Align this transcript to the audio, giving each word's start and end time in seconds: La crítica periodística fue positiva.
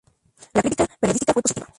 La 0.55 0.63
crítica 0.63 0.87
periodística 0.99 1.31
fue 1.33 1.43
positiva. 1.43 1.69